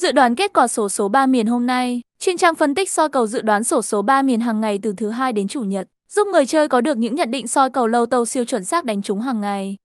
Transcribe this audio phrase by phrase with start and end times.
[0.00, 3.08] Dự đoán kết quả sổ số 3 miền hôm nay, chuyên trang phân tích soi
[3.08, 5.88] cầu dự đoán sổ số 3 miền hàng ngày từ thứ hai đến chủ nhật,
[6.12, 8.84] giúp người chơi có được những nhận định soi cầu lâu tâu siêu chuẩn xác
[8.84, 9.76] đánh trúng hàng ngày.